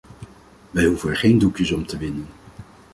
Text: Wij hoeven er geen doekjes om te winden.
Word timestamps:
Wij 0.71 0.85
hoeven 0.85 1.09
er 1.09 1.15
geen 1.17 1.37
doekjes 1.39 1.71
om 1.71 1.85
te 1.85 1.97
winden. 1.97 2.27